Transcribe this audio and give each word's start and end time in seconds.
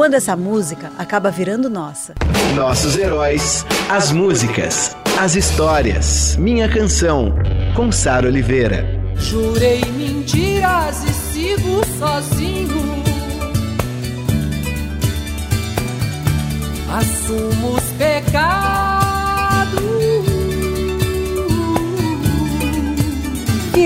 Quando 0.00 0.14
essa 0.14 0.34
música 0.34 0.90
acaba 0.96 1.30
virando 1.30 1.68
nossa. 1.68 2.14
Nossos 2.56 2.96
heróis, 2.96 3.66
as 3.90 4.10
músicas, 4.10 4.96
as 5.20 5.34
histórias. 5.34 6.36
Minha 6.36 6.70
Canção, 6.70 7.34
com 7.76 7.92
Sara 7.92 8.26
Oliveira. 8.26 8.82
Jurei 9.16 9.84
mentiras 9.98 11.04
e 11.04 11.12
sigo 11.12 11.84
sozinho. 11.98 13.02
Assumo 16.90 17.74
os 17.74 17.84
pecados. 17.98 18.69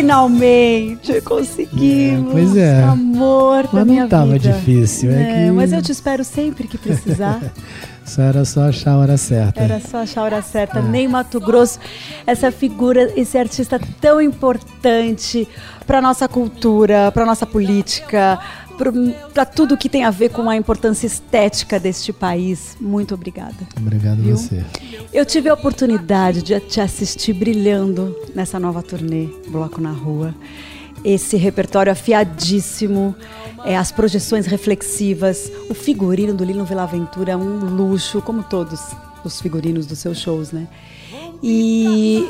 Finalmente 0.04 1.20
conseguimos. 1.22 2.28
É, 2.28 2.32
pois 2.32 2.56
é. 2.56 2.82
Amor 2.82 3.62
da 3.64 3.68
Mas 3.72 3.86
minha 3.86 4.02
não 4.02 4.08
tava 4.08 4.32
vida. 4.32 4.52
difícil, 4.52 5.10
é, 5.10 5.14
É, 5.14 5.46
que 5.46 5.50
Mas 5.52 5.72
eu 5.72 5.80
te 5.80 5.92
espero 5.92 6.22
sempre 6.22 6.68
que 6.68 6.77
precisar. 6.77 7.40
só 8.04 8.20
era 8.22 8.44
só 8.44 8.68
achar 8.68 8.92
a 8.92 8.98
hora 8.98 9.16
certa. 9.16 9.60
Era 9.60 9.80
só 9.80 9.98
achar 9.98 10.20
a 10.20 10.24
hora 10.24 10.42
certa. 10.42 10.82
Nem 10.82 11.08
Mato 11.08 11.40
Grosso, 11.40 11.78
essa 12.27 12.52
figura, 12.52 13.12
esse 13.16 13.38
artista 13.38 13.80
tão 13.98 14.20
importante 14.20 15.48
para 15.86 16.02
nossa 16.02 16.28
cultura, 16.28 17.10
para 17.12 17.25
nossa 17.25 17.47
política, 17.47 18.38
para 18.77 19.44
tudo 19.44 19.77
que 19.77 19.89
tem 19.89 20.05
a 20.05 20.11
ver 20.11 20.30
com 20.30 20.48
a 20.48 20.56
importância 20.56 21.06
estética 21.06 21.78
deste 21.78 22.12
país. 22.12 22.77
Muito 22.81 23.14
obrigada. 23.14 23.56
Obrigado 23.77 24.22
Viu? 24.22 24.36
você. 24.36 24.64
Eu 25.12 25.25
tive 25.25 25.48
a 25.48 25.55
oportunidade 25.55 26.42
de 26.42 26.58
te 26.61 26.81
assistir 26.81 27.33
brilhando 27.33 28.16
nessa 28.34 28.58
nova 28.58 28.83
turnê, 28.83 29.28
Bloco 29.48 29.81
na 29.81 29.92
Rua. 29.92 30.34
Esse 31.05 31.36
repertório 31.36 31.92
afiadíssimo, 31.92 33.14
é, 33.64 33.77
as 33.77 33.92
projeções 33.92 34.47
reflexivas, 34.47 35.50
o 35.69 35.75
figurino 35.75 36.34
do 36.34 36.44
Lino 36.44 36.64
Vilaventura 36.64 37.33
é 37.33 37.36
um 37.36 37.59
luxo, 37.77 38.22
como 38.22 38.42
todos 38.42 38.81
os 39.22 39.41
figurinos 39.41 39.86
dos 39.86 39.98
seus 39.98 40.19
shows, 40.19 40.50
né? 40.50 40.66
E 41.42 42.27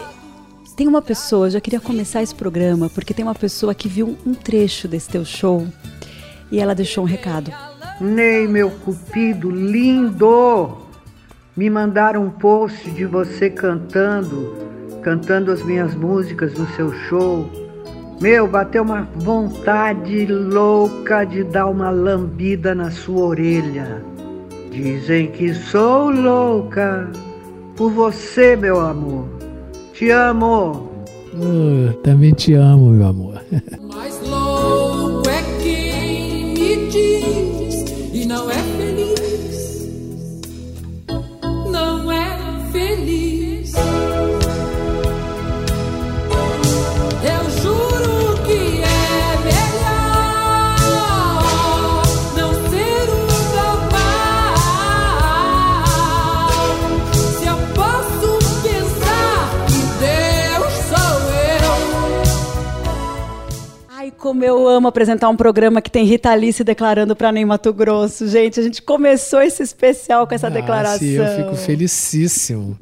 tem 0.77 0.89
uma 0.89 1.01
pessoa, 1.01 1.49
já 1.49 1.61
queria 1.61 1.81
começar 1.81 2.23
esse 2.23 2.35
programa, 2.35 2.91
porque 2.91 3.15
tem 3.15 3.25
uma 3.25 3.35
pessoa 3.35 3.75
que 3.75 3.89
viu 3.89 4.19
um 4.27 4.35
trecho 4.35 4.89
desse 4.89 5.09
teu 5.09 5.25
show 5.25 5.67
e 6.55 6.61
ela 6.61 6.73
deixou 6.73 7.03
um 7.03 7.07
recado. 7.07 7.51
Ney, 8.01 8.47
meu 8.47 8.71
cupido 8.71 9.51
lindo! 9.51 10.79
Me 11.57 11.69
mandaram 11.69 12.25
um 12.25 12.31
post 12.31 12.93
de 12.93 13.05
você 13.05 13.51
cantando, 13.51 14.55
cantando 15.03 15.51
as 15.51 15.65
minhas 15.65 15.97
músicas 15.97 16.55
no 16.55 16.65
seu 16.69 16.93
show. 16.93 17.45
Meu, 18.21 18.47
bateu 18.47 18.85
uma 18.85 19.03
vontade 19.17 20.27
louca 20.27 21.25
de 21.25 21.43
dar 21.43 21.67
uma 21.67 21.91
lambida 21.91 22.73
na 22.73 22.89
sua 22.93 23.27
orelha. 23.27 24.05
Dizem 24.71 25.33
que 25.33 25.53
sou 25.55 26.09
louca 26.09 27.11
por 27.75 27.91
você, 27.91 28.55
meu 28.55 28.79
amor. 28.79 29.29
Te 29.93 30.11
amo. 30.11 30.89
Oh, 31.35 31.93
também 32.03 32.33
te 32.33 32.55
amo, 32.55 32.91
meu 32.91 33.09
amor. 33.09 33.43
como 64.25 64.43
eu 64.43 64.67
amo 64.67 64.89
apresentar 64.89 65.29
um 65.29 65.37
programa 65.37 65.83
que 65.83 65.91
tem 65.91 66.07
Rita 66.07 66.33
Lee 66.35 66.51
se 66.51 66.65
declarando 66.65 67.15
para 67.15 67.31
Ney 67.31 67.45
Mato 67.45 67.71
Grosso. 67.75 68.27
Gente, 68.27 68.59
a 68.59 68.63
gente 68.63 68.81
começou 68.81 69.43
esse 69.43 69.63
especial 69.63 70.27
com 70.27 70.35
essa 70.35 70.47
Ah, 70.47 70.51
declaração. 70.51 70.99
sim, 71.07 71.13
eu 71.13 71.37
fico 71.37 71.55
felicíssimo. 71.55 72.79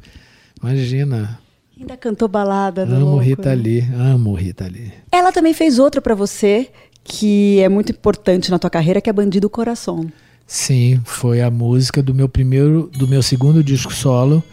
Imagina. 0.63 1.41
Ainda 1.77 1.97
cantou 1.97 2.29
balada 2.29 2.87
do 2.87 2.95
amo 2.95 3.05
louco, 3.07 3.25
Rita 3.25 3.57
né? 3.57 3.61
Lee. 3.61 3.85
Amo 3.93 4.35
Rita 4.35 4.69
Lee. 4.69 4.93
Ela 5.11 5.33
também 5.33 5.53
fez 5.53 5.81
outra 5.81 6.01
para 6.01 6.15
você 6.15 6.69
que 7.03 7.59
é 7.59 7.69
muito 7.69 7.91
importante 7.91 8.49
na 8.49 8.57
tua 8.61 8.71
carreira, 8.71 9.01
que 9.01 9.11
é 9.11 9.13
Bandido 9.13 9.51
Coração. 9.51 10.07
Sim, 10.47 11.01
foi 11.05 11.43
a 11.43 11.51
música 11.51 12.01
do 12.01 12.15
meu 12.15 12.29
primeiro, 12.29 12.89
do 12.97 13.09
meu 13.09 13.21
segundo 13.21 13.65
disco 13.65 13.93
solo. 13.93 14.45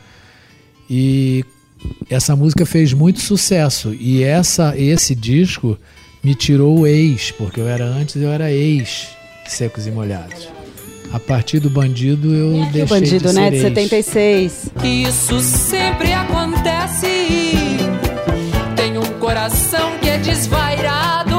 E 0.90 1.46
essa 2.10 2.36
música 2.36 2.66
fez 2.66 2.94
muito 2.94 3.20
sucesso. 3.20 3.94
E 3.94 4.24
essa, 4.24 4.76
esse 4.76 5.14
disco 5.14 5.78
me 6.24 6.36
tirou 6.36 6.80
o 6.80 6.88
ex, 6.88 7.32
porque 7.32 7.60
eu 7.60 7.68
era 7.68 7.86
antes, 7.86 8.16
eu 8.16 8.30
era 8.30 8.52
ex 8.52 9.20
secos 9.50 9.88
e 9.88 9.92
molhados. 9.92 10.48
A 11.12 11.20
partir 11.20 11.60
do 11.60 11.70
bandido 11.72 12.36
eu 12.36 12.56
E 12.56 12.66
deixei 12.68 12.84
o 12.84 12.88
Bandido, 12.88 13.30
de 13.30 13.36
né, 13.36 13.46
ser 13.46 13.50
de 13.50 13.56
ex. 13.56 13.64
76. 14.04 14.72
Isso 14.84 15.40
sempre 15.40 16.14
acontece. 16.14 17.08
Tenho 18.76 19.02
um 19.02 19.20
coração 19.20 19.98
que 20.00 20.08
é 20.08 20.18
desvairado 20.20 21.36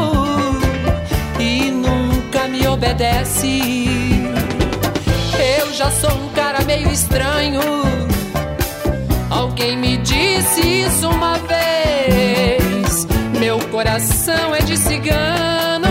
e 1.38 1.70
nunca 1.70 2.48
me 2.48 2.66
obedece. 2.66 3.60
Eu 5.58 5.72
já 5.72 5.90
sou 5.92 6.10
um 6.10 6.28
cara 6.30 6.64
meio 6.64 6.90
estranho. 6.90 7.60
Alguém 9.30 9.76
me 9.78 9.98
disse 9.98 10.60
isso 10.84 11.08
uma 11.08 11.38
vez. 11.38 11.99
Meu 13.80 13.86
coração 13.86 14.54
é 14.54 14.60
de 14.60 14.76
cigano. 14.76 15.88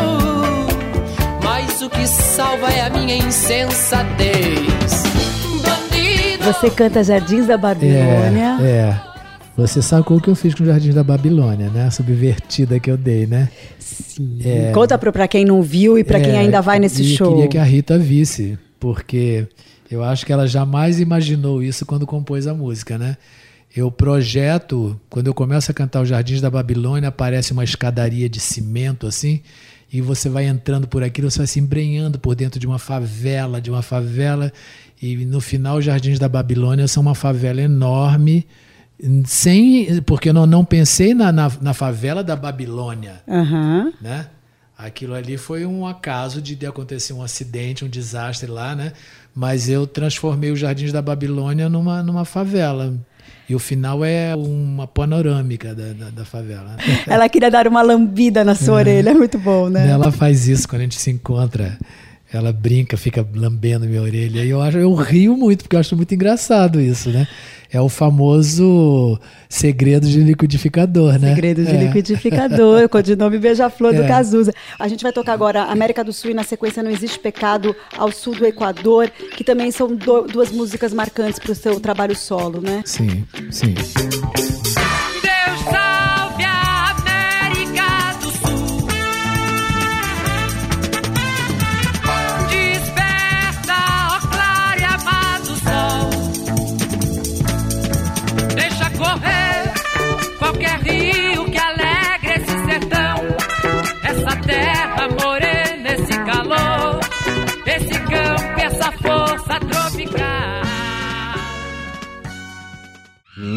Mas 1.44 1.82
o 1.82 1.90
que 1.90 2.06
salva 2.06 2.68
é 2.68 2.82
a 2.82 2.90
minha 2.92 3.18
insensatez. 3.18 5.02
Bandido. 5.64 6.44
Você 6.44 6.70
canta 6.70 7.04
Jardins 7.04 7.48
da 7.48 7.58
Babilônia. 7.58 8.58
É, 8.62 8.64
é. 8.64 9.02
Você 9.58 9.82
sacou 9.82 10.18
o 10.18 10.22
que 10.22 10.30
eu 10.30 10.36
fiz 10.36 10.54
com 10.54 10.62
o 10.62 10.68
Jardim 10.68 10.92
da 10.92 11.04
Babilônia, 11.04 11.72
né? 11.72 11.88
A 11.88 11.92
subvertida 11.92 12.80
que 12.80 12.92
eu 12.92 12.96
dei, 12.96 13.26
né? 13.26 13.50
É. 14.46 14.72
Conta 14.72 14.96
pra, 14.96 15.12
pra 15.12 15.28
quem 15.28 15.44
não 15.44 15.64
viu 15.64 15.98
e 15.98 16.04
pra 16.04 16.20
quem 16.20 16.34
É, 16.36 16.38
ainda 16.38 16.62
vai 16.62 16.78
nesse 16.78 17.02
e 17.02 17.18
show. 17.18 17.34
queria 17.34 17.48
que 17.48 17.58
a 17.58 17.64
Rita 17.64 17.98
visse, 17.98 18.56
porque 18.80 19.48
eu 19.90 20.04
acho 20.04 20.28
que 20.28 20.32
ela 20.32 20.46
jamais 20.46 21.00
imaginou 21.00 21.64
isso 21.64 21.88
quando 21.88 22.06
compôs 22.06 22.46
a 22.46 22.54
música, 22.54 23.00
né? 23.00 23.18
Eu 23.75 23.91
projeto, 23.91 25.00
quando 25.09 25.28
eu 25.28 25.34
começo 25.34 25.69
a 25.69 25.74
cantar 25.74 26.02
os 26.02 26.09
Jardins 26.09 26.41
da 26.41 26.50
Babilônia, 26.50 27.09
aparece 27.09 27.53
uma 27.53 27.63
escadaria 27.63 28.28
de 28.28 28.40
cimento 28.40 29.06
assim, 29.06 29.41
e 29.91 30.02
você 30.02 30.28
vai 30.28 30.46
entrando 30.46 30.88
por 30.88 31.03
aquilo, 31.03 31.30
você 31.30 31.40
vai 31.40 31.47
se 31.47 31.59
embrenhando 31.59 32.18
por 32.18 32.35
dentro 32.35 32.59
de 32.59 32.66
uma 32.66 32.79
favela, 32.79 33.62
de 33.62 33.69
uma 33.69 33.81
favela, 33.81 34.52
e 35.02 35.24
no 35.25 35.40
final 35.40 35.78
os 35.78 35.85
Jardins 35.85 36.18
da 36.18 36.28
Babilônia 36.28 36.88
são 36.88 37.02
uma 37.02 37.16
favela 37.16 37.62
enorme, 37.62 38.46
sem, 39.26 40.02
porque 40.02 40.29
eu 40.29 40.34
não, 40.34 40.46
não 40.46 40.66
pensei 40.66 41.14
na, 41.14 41.32
na, 41.32 41.52
na 41.61 41.73
favela 41.73 42.23
da 42.23 42.35
Babilônia, 42.35 43.22
Aham. 43.28 43.94
né? 44.02 44.28
Aquilo 44.78 45.14
ali 45.14 45.38
foi 45.38 45.66
um 45.66 45.85
acaso 45.85 46.41
de, 46.41 46.55
de 46.55 46.66
acontecer 46.66 47.11
um 47.11 47.22
acidente, 47.22 47.84
um 47.84 47.90
desastre 47.90 48.49
lá, 48.49 48.73
né? 48.73 48.94
Mas 49.35 49.70
eu 49.70 49.85
transformei 49.85 50.52
os 50.52 50.59
Jardins 50.59 50.94
da 50.94 51.02
Babilônia 51.02 51.67
numa, 51.67 52.02
numa 52.02 52.23
favela. 52.23 52.94
E 53.49 53.55
o 53.55 53.59
final 53.59 54.05
é 54.05 54.35
uma 54.35 54.85
panorâmica 54.85 55.73
da, 55.73 55.91
da, 55.93 56.09
da 56.11 56.23
favela. 56.25 56.78
Ela 57.07 57.28
queria 57.28 57.49
dar 57.49 57.67
uma 57.67 57.81
lambida 57.81 58.43
na 58.43 58.53
sua 58.53 58.75
orelha, 58.75 59.09
é 59.09 59.13
muito 59.13 59.40
bom, 59.40 59.69
né? 59.69 59.90
Ela 59.90 60.11
faz 60.11 60.47
isso 60.47 60.67
quando 60.67 60.81
a 60.81 60.84
gente 60.84 60.99
se 61.01 61.09
encontra. 61.09 61.75
Ela 62.31 62.53
brinca, 62.53 62.96
fica 62.96 63.26
lambendo 63.34 63.87
minha 63.87 64.02
orelha. 64.02 64.43
E 64.43 64.49
eu, 64.49 64.61
acho, 64.61 64.78
eu 64.78 64.93
rio 64.93 65.35
muito, 65.35 65.64
porque 65.64 65.76
eu 65.76 65.79
acho 65.79 65.96
muito 65.96 66.14
engraçado 66.14 66.79
isso, 66.79 67.09
né? 67.09 67.28
É 67.72 67.79
o 67.79 67.90
famoso 67.90 69.20
segredo 69.47 70.08
de 70.08 70.20
liquidificador, 70.22 71.20
né? 71.20 71.29
Segredo 71.29 71.64
de 71.64 71.76
é. 71.76 71.85
liquidificador, 71.85 72.90
codinome 72.90 73.37
Beija-Flor 73.37 73.93
é. 73.93 74.02
do 74.02 74.08
Cazuza. 74.08 74.53
A 74.79 74.87
gente 74.87 75.03
vai 75.03 75.11
tocar 75.11 75.34
agora 75.34 75.64
América 75.64 76.03
do 76.03 76.11
Sul 76.14 76.31
e 76.31 76.34
na 76.34 76.43
sequência 76.43 76.81
Não 76.81 76.90
Existe 76.90 77.20
Pecado 77.20 77.76
ao 77.96 78.11
Sul 78.11 78.35
do 78.35 78.46
Equador, 78.46 79.11
que 79.35 79.43
também 79.43 79.72
são 79.72 79.96
do, 79.96 80.23
duas 80.23 80.52
músicas 80.52 80.93
marcantes 80.93 81.40
para 81.40 81.52
o 81.52 81.55
seu 81.55 81.79
trabalho 81.79 82.16
solo, 82.16 82.59
né? 82.59 82.82
Sim, 82.85 83.23
sim. 83.52 83.75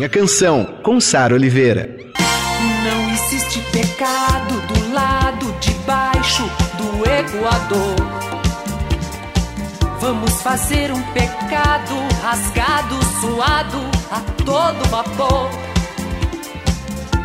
Minha 0.03 0.11
Canção, 0.11 0.65
com 0.83 0.99
Sara 0.99 1.33
Oliveira. 1.33 1.97
Não 2.83 3.09
existe 3.13 3.61
pecado 3.71 4.61
do 4.67 4.93
lado 4.93 5.55
de 5.61 5.71
baixo 5.87 6.43
do 6.77 7.09
Equador. 7.09 7.95
Vamos 10.01 10.43
fazer 10.43 10.91
um 10.91 11.01
pecado 11.13 11.95
rasgado, 12.21 12.97
suado 13.21 13.79
a 14.11 14.19
todo 14.43 14.91
vapor. 14.91 15.49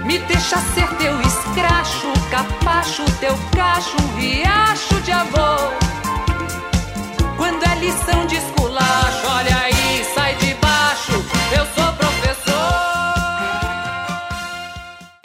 Me 0.06 0.20
deixa 0.20 0.58
ser 0.58 0.88
teu 0.98 1.20
escracho, 1.22 2.14
capacho, 2.30 3.04
teu 3.20 3.36
cacho, 3.56 3.98
riacho 4.20 5.02
de 5.02 5.12
amor. 5.12 5.87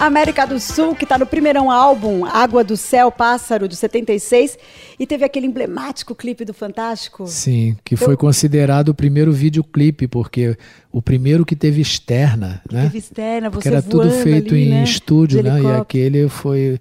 América 0.07 0.47
do 0.47 0.59
Sul, 0.59 0.95
que 0.95 1.05
está 1.05 1.17
no 1.17 1.27
primeirão 1.27 1.71
álbum, 1.71 2.25
Água 2.25 2.65
do 2.65 2.77
Céu, 2.77 3.11
Pássaro, 3.11 3.69
de 3.69 3.77
76, 3.77 4.59
e 4.99 5.07
teve 5.07 5.25
aquele 5.25 5.47
emblemático 5.47 6.15
clipe 6.15 6.45
do 6.45 6.53
Fantástico. 6.53 7.27
Sim, 7.27 7.77
que 7.85 7.97
foi 7.97 8.17
considerado 8.17 8.91
o 8.91 8.95
primeiro 8.95 9.33
videoclipe, 9.33 10.07
porque 10.09 10.57
o 10.91 11.01
primeiro 11.01 11.45
que 11.45 11.55
teve 11.55 11.81
externa, 11.81 12.61
né? 12.71 12.85
Teve 12.85 12.99
externa, 12.99 13.49
você 13.49 13.53
porque 13.53 13.69
era 13.69 13.83
tudo 13.83 14.11
feito 14.11 14.55
ali, 14.55 14.65
em 14.65 14.71
né? 14.71 14.85
estúdio, 14.85 15.43
né? 15.43 15.63
E 15.63 15.67
aquele 15.67 16.29
foi... 16.29 16.79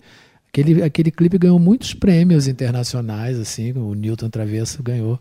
Aquele, 0.49 0.83
aquele 0.83 1.11
clipe 1.11 1.37
ganhou 1.37 1.57
muitos 1.57 1.93
prêmios 1.93 2.45
internacionais, 2.45 3.39
assim, 3.39 3.71
o 3.71 3.93
Newton 3.93 4.29
Travesso 4.29 4.83
ganhou. 4.83 5.17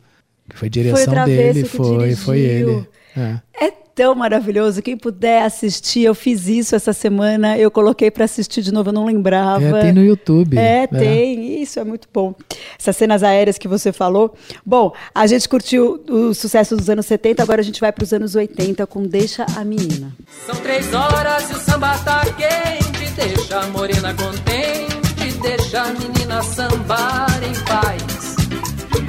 Que 0.49 0.58
foi 0.58 0.69
direção 0.69 1.14
foi 1.14 1.25
dele, 1.25 1.64
foi, 1.64 2.17
foi 2.17 2.38
ele. 2.41 2.88
É. 3.17 3.67
é 3.67 3.80
tão 3.94 4.14
maravilhoso. 4.14 4.82
Quem 4.82 4.96
puder 4.96 5.42
assistir, 5.42 6.02
eu 6.02 6.14
fiz 6.14 6.46
isso 6.46 6.75
essa 6.75 6.92
semana. 6.92 7.58
Eu 7.58 7.70
coloquei 7.70 8.10
para 8.10 8.25
assistir 8.25 8.62
de 8.62 8.72
novo, 8.72 8.90
eu 8.90 8.92
não 8.92 9.04
lembrava. 9.04 9.78
É, 9.78 9.82
tem 9.82 9.92
no 9.92 10.04
YouTube. 10.04 10.58
É, 10.58 10.82
é, 10.82 10.87
tem. 10.87 11.62
Isso 11.62 11.78
é 11.78 11.84
muito 11.84 12.08
bom. 12.12 12.34
Essas 12.78 12.96
cenas 12.96 13.22
aéreas 13.22 13.58
que 13.58 13.69
você 13.69 13.92
falou. 13.92 14.34
Bom, 14.64 14.92
a 15.14 15.26
gente 15.26 15.48
curtiu 15.48 16.02
o 16.08 16.34
sucesso 16.34 16.76
dos 16.76 16.88
anos 16.88 17.06
70, 17.06 17.42
agora 17.42 17.60
a 17.60 17.64
gente 17.64 17.81
vai 17.81 17.92
para 17.92 18.04
os 18.04 18.12
anos 18.12 18.34
80 18.34 18.87
com 18.87 19.02
Deixa 19.02 19.44
a 19.56 19.64
Menina. 19.64 20.12
São 20.46 20.56
três 20.56 20.92
horas 20.94 21.50
e 21.50 21.54
o 21.54 21.58
samba 21.58 21.96
tá 21.98 22.22
quente. 22.37 23.10
Deixa 23.16 23.60
a 23.60 23.66
morena 23.66 24.14
contente, 24.14 25.38
deixa 25.42 25.82
a 25.82 25.92
menina 25.92 26.42
sambar 26.42 27.28
em 27.44 27.52
paz. 27.64 28.37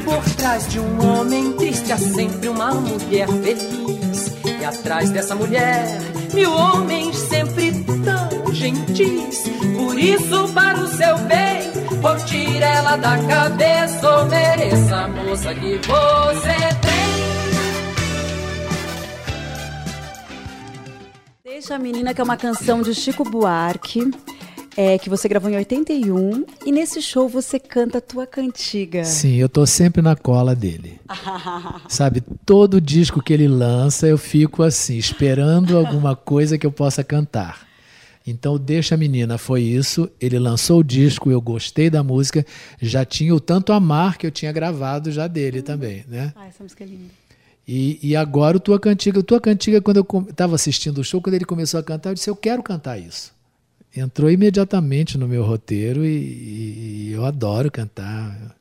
Por 0.03 0.35
trás 0.35 0.67
de 0.67 0.79
um 0.79 1.05
homem 1.05 1.53
triste 1.53 1.93
há 1.93 1.97
sempre 1.97 2.49
uma 2.49 2.73
mulher 2.73 3.27
feliz. 3.27 4.10
E 4.61 4.63
atrás 4.63 5.09
dessa 5.09 5.33
mulher, 5.33 5.87
mil 6.35 6.53
homens 6.53 7.17
sempre 7.17 7.83
tão 8.05 8.53
gentis. 8.53 9.41
Por 9.75 9.97
isso, 9.97 10.53
para 10.53 10.79
o 10.79 10.87
seu 10.87 11.17
bem, 11.17 11.71
vou 11.99 12.15
tirar 12.27 12.75
ela 12.75 12.95
da 12.95 13.17
cabeça. 13.25 14.17
Ou 14.19 14.25
mereça 14.25 14.95
a 14.97 15.07
moça 15.07 15.55
que 15.55 15.77
você 15.77 16.53
tem. 16.79 17.01
Deixa 21.43 21.73
a 21.73 21.79
menina, 21.79 22.13
que 22.13 22.21
é 22.21 22.23
uma 22.23 22.37
canção 22.37 22.83
de 22.83 22.93
Chico 22.93 23.23
Buarque 23.23 24.11
é, 24.75 24.97
que 24.97 25.09
você 25.09 25.27
gravou 25.27 25.49
em 25.49 25.55
81 25.55 26.45
e 26.65 26.71
nesse 26.71 27.01
show 27.01 27.27
você 27.27 27.59
canta 27.59 27.97
a 27.97 28.01
tua 28.01 28.25
cantiga. 28.25 29.03
Sim, 29.03 29.35
eu 29.35 29.49
tô 29.49 29.65
sempre 29.65 30.01
na 30.01 30.15
cola 30.15 30.55
dele. 30.55 30.99
Sabe, 31.89 32.21
todo 32.45 32.79
disco 32.79 33.21
que 33.21 33.33
ele 33.33 33.47
lança 33.47 34.07
eu 34.07 34.17
fico 34.17 34.63
assim, 34.63 34.97
esperando 34.97 35.77
alguma 35.77 36.15
coisa 36.15 36.57
que 36.57 36.65
eu 36.65 36.71
possa 36.71 37.03
cantar. 37.03 37.67
Então, 38.25 38.57
Deixa 38.57 38.93
a 38.93 38.97
Menina 38.97 39.37
foi 39.37 39.63
isso. 39.63 40.09
Ele 40.19 40.37
lançou 40.37 40.79
o 40.81 40.83
disco, 40.83 41.31
eu 41.31 41.41
gostei 41.41 41.89
da 41.89 42.03
música. 42.03 42.45
Já 42.79 43.03
tinha 43.03 43.33
o 43.33 43.39
Tanto 43.39 43.73
Amar 43.73 44.17
que 44.17 44.27
eu 44.27 44.31
tinha 44.31 44.51
gravado 44.51 45.11
já 45.11 45.27
dele 45.27 45.63
também, 45.63 46.05
né? 46.07 46.31
Ah, 46.35 46.45
essa 46.47 46.61
música 46.61 46.83
é 46.83 46.87
linda. 46.87 47.09
E, 47.67 47.99
e 48.03 48.15
agora 48.15 48.57
o 48.57 48.59
Tua 48.59 48.79
Cantiga. 48.79 49.19
O 49.19 49.23
Tua 49.23 49.41
Cantiga, 49.41 49.81
quando 49.81 49.97
eu 49.97 50.27
estava 50.29 50.53
assistindo 50.53 50.99
o 50.99 51.03
show, 51.03 51.19
quando 51.19 51.33
ele 51.33 51.45
começou 51.45 51.79
a 51.79 51.83
cantar, 51.83 52.11
eu 52.11 52.13
disse, 52.13 52.29
eu 52.29 52.35
quero 52.35 52.61
cantar 52.61 52.99
isso 52.99 53.33
entrou 53.95 54.29
imediatamente 54.29 55.17
no 55.17 55.27
meu 55.27 55.43
roteiro 55.43 56.05
e, 56.05 57.09
e, 57.09 57.11
eu 57.11 57.25
adoro 57.25 57.71
cantar. 57.71 58.55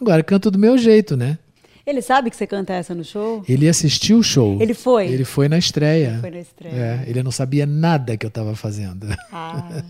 Agora, 0.00 0.22
canto 0.22 0.50
do 0.50 0.58
meu 0.58 0.78
jeito, 0.78 1.16
né? 1.16 1.38
Ele 1.86 2.02
sabe 2.02 2.30
que 2.30 2.36
você 2.36 2.48
canta 2.48 2.72
essa 2.72 2.96
no 2.96 3.04
show? 3.04 3.44
Ele 3.48 3.68
assistiu 3.68 4.18
o 4.18 4.22
show. 4.22 4.60
Ele 4.60 4.74
foi? 4.74 5.06
Ele 5.06 5.24
foi 5.24 5.48
na 5.48 5.56
estreia. 5.56 6.08
Ele 6.08 6.20
foi 6.20 6.30
na 6.32 6.38
estreia. 6.40 6.74
É, 6.74 7.04
ele 7.06 7.22
não 7.22 7.30
sabia 7.30 7.64
nada 7.64 8.16
que 8.16 8.26
eu 8.26 8.28
estava 8.28 8.56
fazendo. 8.56 9.06
Ah, 9.30 9.84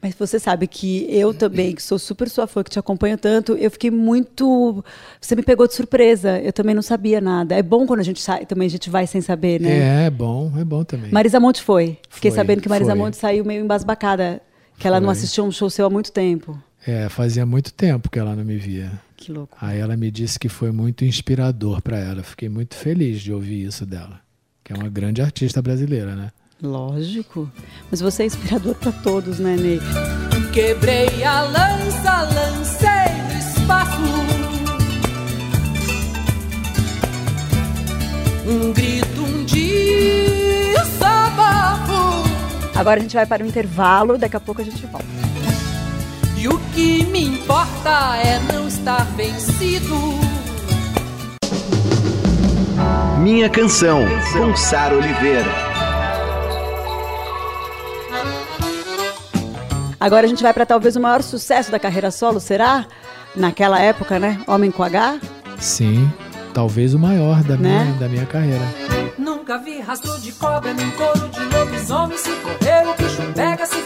mas 0.00 0.14
você 0.14 0.38
sabe 0.38 0.68
que 0.68 1.06
eu 1.10 1.34
também, 1.34 1.74
que 1.74 1.82
sou 1.82 1.98
super 1.98 2.30
sua 2.30 2.46
fã, 2.46 2.62
que 2.62 2.70
te 2.70 2.78
acompanho 2.78 3.18
tanto, 3.18 3.54
eu 3.56 3.68
fiquei 3.68 3.90
muito... 3.90 4.84
Você 5.20 5.34
me 5.34 5.42
pegou 5.42 5.66
de 5.66 5.74
surpresa. 5.74 6.38
Eu 6.38 6.52
também 6.52 6.72
não 6.72 6.82
sabia 6.82 7.20
nada. 7.20 7.56
É 7.56 7.62
bom 7.64 7.84
quando 7.84 7.98
a 7.98 8.04
gente 8.04 8.20
sai, 8.20 8.46
também 8.46 8.66
a 8.66 8.70
gente 8.70 8.88
vai 8.88 9.08
sem 9.08 9.20
saber, 9.20 9.60
né? 9.60 10.04
É, 10.04 10.06
é 10.06 10.10
bom, 10.10 10.52
é 10.56 10.64
bom 10.64 10.84
também. 10.84 11.10
Marisa 11.10 11.40
Monte 11.40 11.62
foi. 11.62 11.98
Fiquei 12.08 12.30
Foi, 12.30 12.36
sabendo 12.36 12.62
que 12.62 12.68
Marisa 12.68 12.92
foi. 12.92 13.00
Monte 13.00 13.16
saiu 13.16 13.44
meio 13.44 13.64
embasbacada, 13.64 14.40
que 14.78 14.86
ela 14.86 15.00
não 15.00 15.08
Foi. 15.08 15.16
assistiu 15.16 15.44
um 15.44 15.50
show 15.50 15.68
seu 15.68 15.86
há 15.86 15.90
muito 15.90 16.12
tempo. 16.12 16.56
É, 16.86 17.08
fazia 17.08 17.44
muito 17.44 17.72
tempo 17.72 18.08
que 18.08 18.18
ela 18.18 18.34
não 18.36 18.44
me 18.44 18.56
via. 18.56 18.90
Que 19.20 19.30
louco. 19.30 19.56
Aí 19.60 19.78
ela 19.78 19.96
me 19.98 20.10
disse 20.10 20.38
que 20.38 20.48
foi 20.48 20.72
muito 20.72 21.04
inspirador 21.04 21.82
para 21.82 21.98
ela. 21.98 22.22
Fiquei 22.22 22.48
muito 22.48 22.74
feliz 22.74 23.20
de 23.20 23.30
ouvir 23.30 23.66
isso 23.66 23.84
dela. 23.84 24.18
Que 24.64 24.72
é 24.72 24.76
uma 24.76 24.88
grande 24.88 25.20
artista 25.20 25.60
brasileira, 25.60 26.16
né? 26.16 26.32
Lógico. 26.62 27.50
Mas 27.90 28.00
você 28.00 28.22
é 28.22 28.26
inspirador 28.26 28.74
para 28.74 28.92
todos, 28.92 29.38
né, 29.38 29.56
Ney? 29.56 29.78
Quebrei 30.54 31.22
a 31.22 31.42
lança, 31.42 32.22
lancei 32.22 32.88
no 33.28 33.38
espaço. 33.38 34.00
Um 38.46 38.72
grito, 38.72 39.22
um 39.22 39.44
desabafo. 40.74 40.88
Agora 42.74 43.00
a 43.00 43.02
gente 43.02 43.14
vai 43.14 43.26
para 43.26 43.44
o 43.44 43.46
intervalo, 43.46 44.16
daqui 44.16 44.36
a 44.36 44.40
pouco 44.40 44.62
a 44.62 44.64
gente 44.64 44.84
volta. 44.86 45.29
E 46.40 46.48
o 46.48 46.58
que 46.74 47.04
me 47.04 47.22
importa 47.22 48.16
é 48.16 48.38
não 48.50 48.66
estar 48.66 49.04
vencido. 49.14 49.94
Minha 53.18 53.50
Canção, 53.50 54.00
com 54.32 54.56
Sara 54.56 54.96
Oliveira. 54.96 55.44
Agora 60.00 60.24
a 60.24 60.28
gente 60.30 60.42
vai 60.42 60.54
para 60.54 60.64
talvez 60.64 60.96
o 60.96 61.00
maior 61.00 61.22
sucesso 61.22 61.70
da 61.70 61.78
carreira 61.78 62.10
solo, 62.10 62.40
será? 62.40 62.86
Naquela 63.36 63.78
época, 63.78 64.18
né? 64.18 64.40
Homem 64.46 64.70
com 64.70 64.82
H? 64.82 65.20
Sim, 65.58 66.10
talvez 66.54 66.94
o 66.94 66.98
maior 66.98 67.42
da, 67.42 67.58
Né? 67.58 67.84
minha, 67.84 67.98
da 67.98 68.08
minha 68.08 68.24
carreira. 68.24 68.64
Nunca 69.18 69.58
vi 69.58 69.78
rastro 69.80 70.18
de 70.18 70.32
cobra 70.32 70.72
nem 70.72 70.90
couro 70.92 71.28
de 71.28 71.40
lobisomem. 71.54 72.16
Se 72.16 72.30
correr, 72.30 72.88
o 72.88 72.94
bicho 72.96 73.22
pega, 73.34 73.66
se 73.66 73.76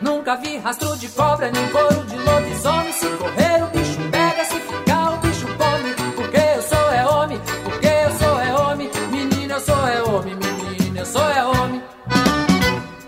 Nunca 0.00 0.36
vi 0.36 0.58
rastro 0.58 0.96
de 0.96 1.08
cobra 1.08 1.50
nem 1.50 1.68
couro 1.68 2.04
de 2.06 2.16
lobisomem. 2.16 2.92
Se 2.92 3.06
correr, 3.06 3.62
o 3.62 3.66
bicho 3.68 3.98
pega, 4.10 4.44
se 4.44 4.60
ficar, 4.60 5.14
o 5.14 5.16
bicho 5.18 5.46
come. 5.46 5.94
Porque 6.14 6.36
eu 6.36 6.62
sou 6.62 6.90
é 6.90 7.06
homem, 7.06 7.40
porque 7.64 7.86
eu 7.86 8.10
sou 8.18 8.40
é 8.40 8.54
homem. 8.54 8.90
Menina, 9.10 9.54
eu 9.54 9.60
sou 9.60 9.86
é 9.86 10.02
homem, 10.02 10.34
menino, 10.36 10.98
eu 10.98 11.06
sou 11.06 11.22
é 11.22 11.44
homem. 11.44 11.82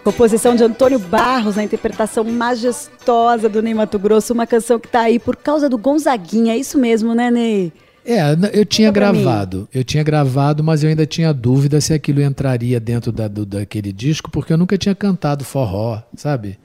Composição 0.05 0.57
de 0.57 0.65
Antônio 0.65 0.99
Barros, 0.99 1.57
na 1.57 1.63
interpretação 1.63 2.25
majestosa 2.25 3.49
do 3.49 3.63
Ney 3.63 3.73
Mato 3.73 3.99
Grosso, 3.99 4.33
uma 4.33 4.47
canção 4.47 4.81
que 4.81 4.89
está 4.89 5.03
aí 5.03 5.19
por 5.19 5.37
causa 5.37 5.69
do 5.69 5.79
Gonzaguinha, 5.79 6.55
é 6.55 6.57
isso 6.57 6.77
mesmo, 6.77 7.15
né, 7.15 7.31
Ney? 7.31 7.73
É, 8.05 8.21
eu 8.53 8.65
tinha 8.67 8.91
gravado, 8.91 9.69
eu 9.73 9.85
tinha 9.85 10.03
gravado, 10.03 10.63
mas 10.65 10.83
eu 10.83 10.91
ainda 10.91 11.07
tinha 11.07 11.33
dúvida 11.33 11.81
se 11.81 11.95
aquilo 11.95 12.21
entraria 12.21 12.81
dentro 12.81 13.13
da, 13.13 13.29
do, 13.29 13.47
daquele 13.47 13.93
disco, 13.93 14.31
porque 14.31 14.53
eu 14.53 14.59
nunca 14.59 14.77
tinha 14.77 14.95
cantado 14.95 15.45
forró, 15.45 16.03
sabe? 16.17 16.59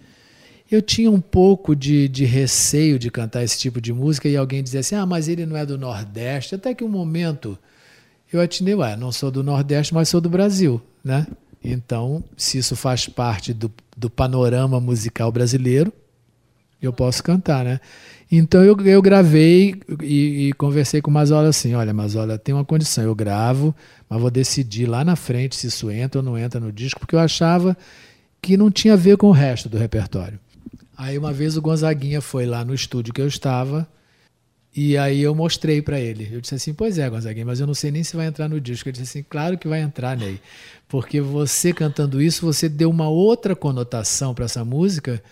Eu 0.70 0.82
tinha 0.82 1.10
um 1.12 1.22
pouco 1.22 1.76
de, 1.76 2.08
de 2.08 2.26
receio 2.26 2.98
de 2.98 3.12
cantar 3.12 3.44
esse 3.44 3.58
tipo 3.58 3.80
de 3.80 3.94
música 3.94 4.28
e 4.28 4.36
alguém 4.36 4.64
dizia 4.64 4.80
assim: 4.82 4.96
ah, 4.96 5.06
mas 5.06 5.28
ele 5.28 5.46
não 5.46 5.56
é 5.56 5.66
do 5.66 5.78
Nordeste. 5.78 6.56
Até 6.56 6.74
que 6.74 6.84
um 6.84 6.90
momento 6.90 7.58
eu 8.34 8.42
atinei, 8.42 8.76
ué, 8.76 8.98
não 8.98 9.12
sou 9.12 9.32
do 9.32 9.44
Nordeste, 9.44 9.94
mas 9.94 10.10
sou 10.10 10.20
do 10.20 10.30
Brasil, 10.30 10.82
né? 11.04 11.26
Então, 11.64 12.24
se 12.36 12.58
isso 12.58 12.76
faz 12.76 13.08
parte 13.08 13.54
do, 13.54 13.72
do 13.96 14.10
panorama 14.10 14.80
musical 14.80 15.32
brasileiro, 15.32 15.94
eu 16.82 16.92
posso 16.92 17.24
cantar, 17.24 17.64
né? 17.64 17.80
Então 18.32 18.64
eu, 18.64 18.78
eu 18.86 19.02
gravei 19.02 19.76
e, 20.02 20.50
e 20.50 20.54
conversei 20.54 21.02
com 21.02 21.10
o 21.10 21.14
Mazola 21.14 21.50
assim: 21.50 21.74
olha, 21.74 21.94
Mazola, 21.94 22.38
tem 22.38 22.54
uma 22.54 22.66
condição, 22.66 23.04
eu 23.04 23.16
gravo, 23.16 23.74
mas 24.10 24.20
vou 24.20 24.30
decidir 24.30 24.86
lá 24.86 25.04
na 25.04 25.16
frente 25.16 25.56
se 25.56 25.68
isso 25.68 25.90
entra 25.90 26.20
ou 26.20 26.26
não 26.26 26.38
entra 26.38 26.60
no 26.60 26.72
disco, 26.72 27.00
porque 27.00 27.16
eu 27.16 27.20
achava 27.20 27.76
que 28.42 28.58
não 28.58 28.70
tinha 28.70 28.94
a 28.94 28.98
ver 28.98 29.18
com 29.18 29.28
o 29.28 29.32
resto 29.32 29.70
do 29.70 29.78
repertório. 29.78 30.40
Aí 30.98 31.18
uma 31.18 31.32
vez 31.32 31.56
o 31.56 31.62
Gonzaguinha 31.62 32.22
foi 32.22 32.46
lá 32.46 32.66
no 32.66 32.74
estúdio 32.74 33.14
que 33.14 33.22
eu 33.22 33.28
estava 33.28 33.88
e 34.76 34.98
aí 34.98 35.22
eu 35.22 35.34
mostrei 35.34 35.82
para 35.82 36.00
ele. 36.00 36.28
Eu 36.32 36.42
disse 36.42 36.56
assim: 36.56 36.74
Pois 36.74 37.00
é, 37.00 37.10
Gonzaguinha, 37.10 37.46
mas 37.46 37.60
eu 37.60 37.66
não 37.66 37.74
sei 37.74 37.92
nem 37.92 38.04
se 38.04 38.16
vai 38.16 38.28
entrar 38.28 38.50
no 38.50 38.60
disco. 38.60 38.90
Ele 38.90 38.98
disse 38.98 39.18
assim: 39.18 39.26
Claro 39.28 39.58
que 39.58 39.68
vai 39.68 39.82
entrar, 39.82 40.18
Ney. 40.18 40.40
Porque 40.88 41.22
você 41.22 41.72
cantando 41.72 42.22
isso, 42.22 42.46
você 42.46 42.68
deu 42.68 42.90
uma 42.90 43.08
outra 43.08 43.56
conotação 43.56 44.36
para 44.36 44.46
essa 44.46 44.66
música 44.66 45.24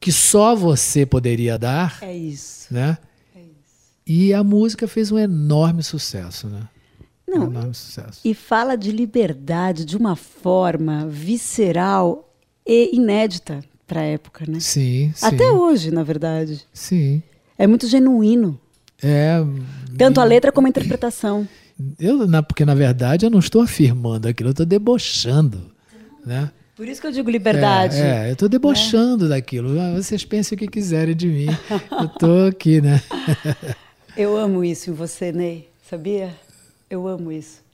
que 0.00 0.12
só 0.12 0.54
você 0.54 1.04
poderia 1.04 1.58
dar. 1.58 1.98
É 2.02 2.16
isso. 2.16 2.72
Né? 2.72 2.98
É 3.34 3.40
isso. 3.40 3.92
E 4.06 4.32
a 4.32 4.44
música 4.44 4.86
fez 4.86 5.10
um 5.10 5.18
enorme 5.18 5.82
sucesso, 5.82 6.48
né? 6.48 6.68
Não. 7.26 7.46
Um 7.46 7.50
enorme 7.50 7.74
sucesso. 7.74 8.20
E 8.24 8.34
fala 8.34 8.76
de 8.76 8.92
liberdade 8.92 9.84
de 9.84 9.96
uma 9.96 10.14
forma 10.14 11.06
visceral 11.08 12.34
e 12.66 12.94
inédita 12.94 13.64
para 13.86 14.00
a 14.00 14.04
época, 14.04 14.44
né? 14.48 14.60
Sim, 14.60 15.12
sim. 15.14 15.26
Até 15.26 15.50
hoje, 15.50 15.90
na 15.90 16.02
verdade. 16.02 16.64
Sim. 16.72 17.22
É 17.58 17.66
muito 17.66 17.86
genuíno. 17.86 18.58
É. 19.02 19.38
Tanto 19.96 20.20
a 20.20 20.24
letra 20.24 20.50
como 20.50 20.66
a 20.66 20.70
interpretação. 20.70 21.48
Eu, 21.98 22.26
na, 22.26 22.42
porque 22.42 22.64
na 22.64 22.74
verdade 22.74 23.26
eu 23.26 23.30
não 23.30 23.38
estou 23.38 23.60
afirmando 23.60 24.26
aquilo, 24.26 24.48
eu 24.48 24.52
estou 24.52 24.66
debochando, 24.66 25.70
né? 26.24 26.50
Por 26.76 26.86
isso 26.86 27.00
que 27.00 27.06
eu 27.06 27.12
digo 27.12 27.30
liberdade. 27.30 27.96
É, 27.96 28.26
é 28.26 28.28
eu 28.28 28.32
estou 28.34 28.50
debochando 28.50 29.24
é. 29.24 29.28
daquilo. 29.30 29.80
Ah, 29.80 29.94
vocês 29.94 30.26
pensem 30.26 30.54
o 30.54 30.58
que 30.58 30.68
quiserem 30.68 31.16
de 31.16 31.26
mim. 31.26 31.46
eu 31.90 32.04
estou 32.04 32.46
aqui, 32.46 32.82
né? 32.82 33.02
eu 34.14 34.36
amo 34.36 34.62
isso 34.62 34.90
em 34.90 34.92
você, 34.92 35.32
Ney. 35.32 35.70
Sabia? 35.88 36.34
Eu 36.90 37.08
amo 37.08 37.32
isso. 37.32 37.64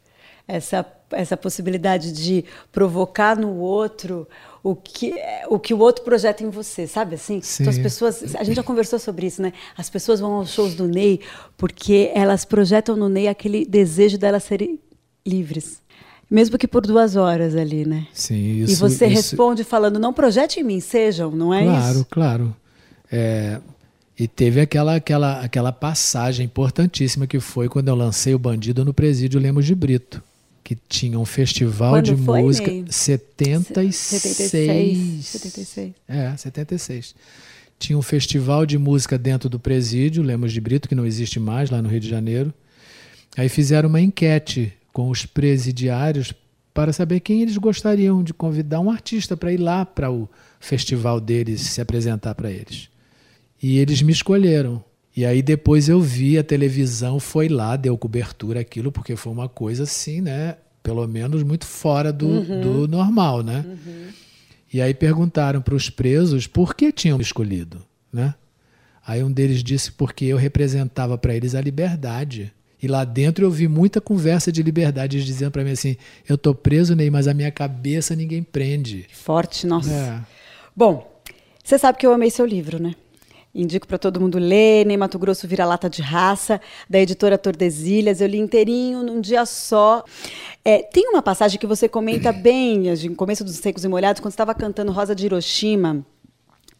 Essa, 0.46 0.86
essa 1.10 1.36
possibilidade 1.36 2.12
de 2.12 2.44
provocar 2.70 3.36
no 3.36 3.56
outro 3.56 4.28
o 4.62 4.76
que, 4.76 5.12
o 5.48 5.58
que 5.58 5.74
o 5.74 5.78
outro 5.78 6.04
projeta 6.04 6.44
em 6.44 6.50
você, 6.50 6.86
sabe 6.86 7.16
assim? 7.16 7.40
Sim. 7.40 7.64
Então 7.64 7.72
as 7.72 7.78
pessoas, 7.78 8.36
a 8.36 8.44
gente 8.44 8.54
já 8.54 8.62
conversou 8.62 8.98
sobre 8.98 9.26
isso, 9.26 9.42
né? 9.42 9.52
As 9.76 9.90
pessoas 9.90 10.20
vão 10.20 10.34
aos 10.34 10.52
shows 10.52 10.74
do 10.74 10.86
Ney 10.86 11.20
porque 11.56 12.12
elas 12.14 12.44
projetam 12.44 12.94
no 12.94 13.08
Ney 13.08 13.26
aquele 13.26 13.66
desejo 13.66 14.16
delas 14.16 14.44
serem 14.44 14.78
livres. 15.26 15.81
Mesmo 16.32 16.56
que 16.56 16.66
por 16.66 16.86
duas 16.86 17.14
horas 17.14 17.54
ali, 17.54 17.84
né? 17.84 18.06
Sim, 18.14 18.62
isso. 18.62 18.72
E 18.72 18.76
você 18.76 19.06
isso... 19.06 19.14
responde 19.14 19.64
falando, 19.64 19.98
não 19.98 20.14
projete 20.14 20.60
em 20.60 20.62
mim, 20.62 20.80
sejam, 20.80 21.30
não 21.30 21.52
é 21.52 21.62
claro, 21.62 21.76
isso? 21.76 22.06
Claro, 22.06 22.06
claro. 22.08 22.56
É, 23.12 23.60
e 24.18 24.26
teve 24.26 24.58
aquela, 24.58 24.96
aquela, 24.96 25.40
aquela 25.40 25.70
passagem 25.70 26.46
importantíssima 26.46 27.26
que 27.26 27.38
foi 27.38 27.68
quando 27.68 27.88
eu 27.88 27.94
lancei 27.94 28.34
o 28.34 28.38
Bandido 28.38 28.82
no 28.82 28.94
presídio 28.94 29.38
Lemos 29.38 29.66
de 29.66 29.74
Brito 29.74 30.22
que 30.64 30.78
tinha 30.88 31.18
um 31.18 31.24
festival 31.26 31.94
Quando 31.94 32.14
de 32.14 32.24
foi, 32.24 32.40
música 32.40 32.70
Ney? 32.70 32.84
76. 32.88 33.96
76. 33.96 35.26
76. 35.26 35.92
É, 36.08 36.36
76. 36.36 37.14
Tinha 37.78 37.98
um 37.98 38.02
festival 38.02 38.64
de 38.64 38.78
música 38.78 39.18
dentro 39.18 39.50
do 39.50 39.58
presídio, 39.58 40.22
Lemos 40.22 40.52
de 40.52 40.60
Brito, 40.60 40.88
que 40.88 40.94
não 40.94 41.04
existe 41.04 41.38
mais 41.38 41.68
lá 41.68 41.82
no 41.82 41.88
Rio 41.88 42.00
de 42.00 42.08
Janeiro. 42.08 42.54
Aí 43.36 43.48
fizeram 43.48 43.88
uma 43.88 44.00
enquete 44.00 44.72
com 44.92 45.08
os 45.08 45.24
presidiários 45.26 46.34
para 46.74 46.92
saber 46.92 47.20
quem 47.20 47.42
eles 47.42 47.56
gostariam 47.56 48.22
de 48.22 48.32
convidar 48.32 48.80
um 48.80 48.90
artista 48.90 49.36
para 49.36 49.52
ir 49.52 49.58
lá 49.58 49.84
para 49.84 50.10
o 50.10 50.28
festival 50.58 51.20
deles 51.20 51.60
se 51.60 51.80
apresentar 51.80 52.34
para 52.34 52.50
eles. 52.50 52.88
E 53.62 53.78
eles 53.78 54.02
me 54.02 54.12
escolheram. 54.12 54.82
E 55.14 55.26
aí 55.26 55.42
depois 55.42 55.88
eu 55.88 56.00
vi 56.00 56.38
a 56.38 56.44
televisão, 56.44 57.20
foi 57.20 57.48
lá, 57.48 57.76
deu 57.76 57.96
cobertura 57.98 58.60
aquilo, 58.60 58.90
porque 58.90 59.14
foi 59.14 59.32
uma 59.32 59.48
coisa 59.48 59.82
assim, 59.82 60.22
né? 60.22 60.56
Pelo 60.82 61.06
menos 61.06 61.42
muito 61.42 61.66
fora 61.66 62.12
do, 62.12 62.26
uhum. 62.26 62.60
do 62.60 62.88
normal, 62.88 63.42
né? 63.42 63.64
Uhum. 63.66 64.08
E 64.72 64.80
aí 64.80 64.94
perguntaram 64.94 65.60
para 65.60 65.74
os 65.74 65.90
presos 65.90 66.46
por 66.46 66.74
que 66.74 66.90
tinham 66.90 67.20
escolhido, 67.20 67.84
né? 68.10 68.34
Aí 69.06 69.22
um 69.22 69.30
deles 69.30 69.62
disse 69.62 69.92
porque 69.92 70.24
eu 70.24 70.36
representava 70.36 71.18
para 71.18 71.34
eles 71.34 71.54
a 71.54 71.60
liberdade. 71.60 72.52
E 72.82 72.88
lá 72.88 73.04
dentro 73.04 73.44
eu 73.44 73.50
vi 73.50 73.68
muita 73.68 74.00
conversa 74.00 74.50
de 74.50 74.60
liberdade, 74.62 75.24
dizendo 75.24 75.52
para 75.52 75.62
mim 75.62 75.70
assim: 75.70 75.96
eu 76.28 76.36
tô 76.36 76.52
preso, 76.52 76.96
Ney, 76.96 77.10
mas 77.10 77.28
a 77.28 77.34
minha 77.34 77.50
cabeça 77.52 78.16
ninguém 78.16 78.42
prende. 78.42 79.06
Forte, 79.12 79.66
nossa. 79.66 79.92
É. 79.92 80.20
Bom, 80.74 81.08
você 81.62 81.78
sabe 81.78 81.98
que 81.98 82.06
eu 82.06 82.12
amei 82.12 82.30
seu 82.30 82.44
livro, 82.44 82.82
né? 82.82 82.94
Indico 83.54 83.86
para 83.86 83.98
todo 83.98 84.18
mundo 84.18 84.38
ler, 84.38 84.86
Nem 84.86 84.96
Mato 84.96 85.18
Grosso 85.18 85.46
Vira 85.46 85.66
Lata 85.66 85.88
de 85.88 86.00
Raça, 86.00 86.58
da 86.88 86.98
editora 86.98 87.36
Tordesilhas. 87.36 88.20
Eu 88.20 88.26
li 88.26 88.38
inteirinho 88.38 89.02
num 89.02 89.20
dia 89.20 89.44
só. 89.44 90.02
É, 90.64 90.78
tem 90.78 91.06
uma 91.10 91.20
passagem 91.20 91.60
que 91.60 91.66
você 91.66 91.86
comenta 91.86 92.32
bem, 92.32 92.84
no 93.08 93.14
começo 93.14 93.44
dos 93.44 93.56
Secos 93.56 93.84
e 93.84 93.88
Molhados, 93.88 94.20
quando 94.20 94.32
estava 94.32 94.54
cantando 94.54 94.90
Rosa 94.90 95.14
de 95.14 95.26
Hiroshima. 95.26 96.04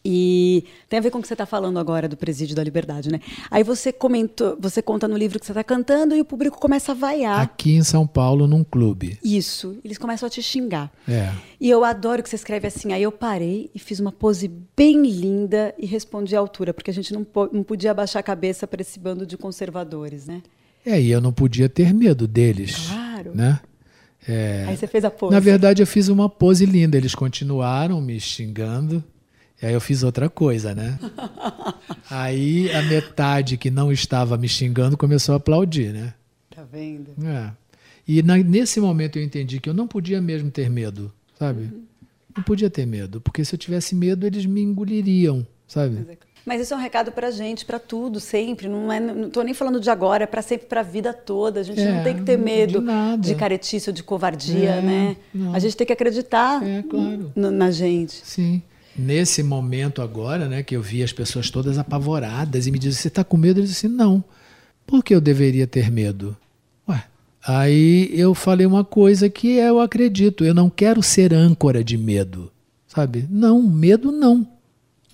E 0.05 0.65
tem 0.89 0.99
a 0.99 1.03
ver 1.03 1.11
com 1.11 1.19
o 1.19 1.23
que 1.23 1.29
você 1.29 1.35
está 1.35 1.47
falando 1.47 1.79
agora 1.79 2.09
do 2.09 2.17
Presídio 2.17 2.57
da 2.57 2.65
Liberdade, 2.65 3.11
né? 3.11 3.21
Aí 3.51 3.63
você 3.63 3.93
comentou, 3.93 4.57
você 4.59 4.83
conta 4.83 5.07
no 5.07 5.17
livro 5.17 5.39
que 5.39 5.47
você 5.47 5.53
está 5.53 5.63
cantando 5.63 6.17
e 6.17 6.21
o 6.21 6.25
público 6.25 6.59
começa 6.59 6.91
a 6.91 6.95
vaiar. 6.95 7.41
Aqui 7.41 7.75
em 7.77 7.85
São 7.85 8.07
Paulo, 8.07 8.49
num 8.49 8.65
clube. 8.65 9.19
Isso. 9.23 9.77
Eles 9.85 9.99
começam 9.99 10.27
a 10.27 10.31
te 10.31 10.43
xingar. 10.43 10.91
É. 11.07 11.33
E 11.61 11.71
eu 11.71 11.85
adoro 11.85 12.23
que 12.23 12.29
você 12.29 12.35
escreve 12.35 12.67
assim. 12.67 12.93
Aí 12.93 13.03
eu 13.03 13.13
parei 13.13 13.71
e 13.73 13.79
fiz 13.79 14.01
uma 14.01 14.11
pose 14.11 14.51
bem 14.77 15.03
linda 15.03 15.73
e 15.79 15.87
respondi 15.87 16.35
à 16.35 16.41
altura, 16.41 16.75
porque 16.75 16.91
a 16.91 16.95
gente 16.95 17.13
não, 17.15 17.25
não 17.53 17.63
podia 17.63 17.93
abaixar 17.93 18.21
a 18.21 18.25
cabeça 18.25 18.67
para 18.67 18.83
esse 18.83 18.99
bando 18.99 19.25
de 19.25 19.37
conservadores, 19.37 20.27
né? 20.27 20.43
É, 20.85 21.01
e 21.01 21.13
eu 21.13 21.21
não 21.21 21.33
podia 21.33 21.69
ter 21.69 21.95
medo 21.95 22.27
deles. 22.27 22.89
Claro. 22.89 23.31
Né? 23.35 23.61
É, 24.27 24.65
Aí 24.69 24.77
você 24.77 24.87
fez 24.87 25.05
a 25.05 25.11
pose. 25.11 25.33
Na 25.33 25.41
verdade, 25.41 25.81
eu 25.83 25.87
fiz 25.87 26.09
uma 26.09 26.29
pose 26.29 26.67
linda. 26.67 26.97
Eles 26.97 27.15
continuaram 27.15 28.01
me 28.01 28.19
xingando. 28.19 29.03
E 29.63 29.67
aí 29.67 29.73
eu 29.73 29.81
fiz 29.81 30.03
outra 30.03 30.29
coisa, 30.29 30.75
né? 30.75 30.99
aí 32.11 32.71
a 32.73 32.83
metade 32.83 33.57
que 33.57 33.71
não 33.71 33.93
estava 33.93 34.37
me 34.37 34.49
xingando 34.49 34.97
começou 34.97 35.35
a 35.35 35.37
aplaudir, 35.37 35.93
né? 35.93 36.15
Tá 36.55 36.63
vendo? 36.71 37.11
É. 37.25 37.51
E 38.07 38.23
na, 38.23 38.37
nesse 38.39 38.81
momento 38.81 39.19
eu 39.19 39.23
entendi 39.23 39.61
que 39.61 39.69
eu 39.69 39.75
não 39.75 39.87
podia 39.87 40.21
mesmo 40.21 40.51
ter 40.51 40.69
medo, 40.69 41.13
sabe? 41.39 41.63
Uhum. 41.63 41.83
Não 42.37 42.43
podia 42.43 42.69
ter 42.71 42.87
medo, 42.87 43.21
porque 43.21 43.45
se 43.45 43.55
eu 43.55 43.59
tivesse 43.59 43.95
medo 43.95 44.27
eles 44.27 44.45
me 44.47 44.61
engoliriam, 44.63 45.47
sabe? 45.69 46.19
Mas 46.45 46.61
isso 46.61 46.75
é 46.75 46.77
um 46.77 46.81
recado 46.81 47.13
para 47.13 47.31
gente, 47.31 47.65
para 47.65 47.79
tudo, 47.79 48.19
sempre. 48.19 48.67
Não 48.69 48.91
é, 48.93 48.99
não 48.99 49.29
estou 49.29 49.45
nem 49.45 49.55
falando 49.55 49.79
de 49.79 49.89
agora, 49.89 50.25
é 50.25 50.27
para 50.27 50.43
sempre, 50.43 50.67
para 50.67 50.81
a 50.81 50.83
vida 50.83 51.13
toda. 51.13 51.61
A 51.61 51.63
gente 51.63 51.81
É, 51.81 51.93
não 51.93 52.03
tem 52.03 52.17
que 52.17 52.23
ter 52.23 52.37
medo 52.37 52.81
de 52.81 53.29
de 53.29 53.35
caretice 53.37 53.89
ou 53.91 53.95
de 53.95 54.03
covardia, 54.03 54.71
É, 54.71 54.83
né? 54.83 55.17
não. 55.33 55.55
A 55.55 55.61
gente 55.61 55.77
tem 55.77 55.87
que 55.87 55.93
acreditar 55.93 56.61
É, 56.67 56.83
claro. 56.83 57.31
na 57.37 57.71
gente. 57.71 58.23
Sim. 58.25 58.61
Nesse 58.97 59.43
momento 59.43 60.03
agora, 60.03 60.49
né, 60.49 60.63
que 60.63 60.77
eu 60.77 60.83
vi 60.83 61.03
as 61.03 61.13
pessoas 61.13 61.51
todas 61.51 61.79
apavoradas 61.79 62.67
e 62.67 62.71
me 62.71 62.79
dizem, 62.79 63.01
você 63.01 63.09
está 63.09 63.25
com 63.25 63.37
medo? 63.37 63.61
Eu 63.61 63.65
disse, 63.65 63.89
não. 63.89 64.23
Por 64.87 65.03
que 65.03 65.15
eu 65.15 65.21
deveria 65.21 65.67
ter 65.67 65.91
medo? 65.91 66.37
Ué, 66.89 67.03
aí 67.43 68.11
eu 68.13 68.35
falei 68.35 68.67
uma 68.67 68.85
coisa 68.85 69.31
que 69.31 69.53
eu 69.57 69.81
acredito, 69.81 70.45
eu 70.45 70.53
não 70.53 70.69
quero 70.69 71.03
ser 71.03 71.33
âncora 71.33 71.83
de 71.83 71.97
medo, 71.97 72.53
sabe? 72.87 73.27
Não, 73.31 73.63
medo 73.63 74.13
não. 74.13 74.47